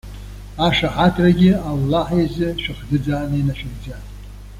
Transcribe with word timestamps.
Ашаҳаҭрагьы 0.65 1.51
Аллаҳ 1.69 2.07
изы 2.21 2.47
шәахӡыӡааны 2.61 3.35
инашәыгӡа. 3.37 3.95